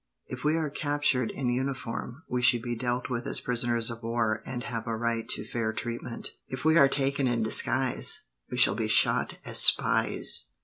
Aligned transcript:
If 0.25 0.43
we 0.43 0.57
are 0.57 0.71
captured 0.71 1.29
in 1.29 1.49
uniform, 1.53 2.23
we 2.27 2.41
should 2.41 2.63
be 2.63 2.73
dealt 2.75 3.07
with 3.07 3.27
as 3.27 3.39
prisoners 3.39 3.91
of 3.91 4.01
war 4.01 4.41
and 4.47 4.63
have 4.63 4.87
a 4.87 4.95
right 4.97 5.29
to 5.29 5.45
fair 5.45 5.71
treatment. 5.73 6.31
If 6.47 6.65
we 6.65 6.75
are 6.75 6.89
taken 6.89 7.27
in 7.27 7.43
disguise, 7.43 8.23
we 8.49 8.57
shall 8.57 8.73
be 8.73 8.87
shot 8.87 9.37
as 9.45 9.59
spies." 9.59 10.47